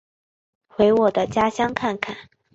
[0.67, 2.17] 回我的家乡看看